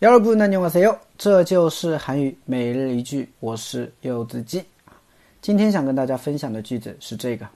[0.00, 4.62] 여러분안녕하세요，这就是韩语每日一句，我是柚子鸡。
[5.40, 7.48] 今天想跟大家分享的句子是这个：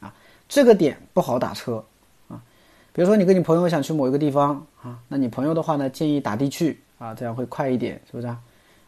[0.00, 0.14] 啊，
[0.48, 1.84] 这个点不好打车
[2.28, 2.40] 啊。
[2.92, 8.38] 比如说你跟你朋友想去某一个地方啊，那你朋友的话呢，建议打的去啊，这样会快一点，是不是啊？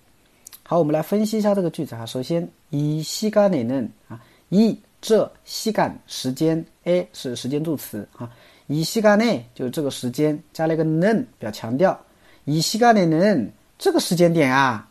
[0.63, 2.07] 好，我们来分析一下这个句子哈。
[2.07, 8.31] 首先，以西干内嫩啊，以这西干时间，a 是时间助词啊，
[8.69, 11.99] 以西干内就是这个时间加了一个嫩，表强调。
[12.45, 14.89] 以西干内嫩这个时间点啊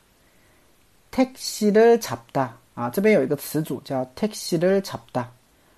[1.09, 2.45] ，taxi 的差不多。
[2.77, 5.25] 啊，这边有一个词组叫 taxi 的差不多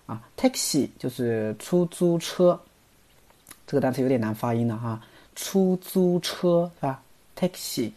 [0.06, 2.60] 啊，taxi 就是出租车，
[3.66, 7.02] 这个单词有点难发音了哈、啊，出租车是吧
[7.38, 7.90] ？taxi